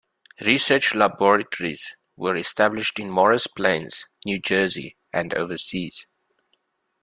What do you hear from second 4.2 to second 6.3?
New Jersey, and overseas.